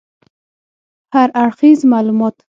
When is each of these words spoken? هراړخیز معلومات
هراړخیز 1.13 1.79
معلومات 1.91 2.35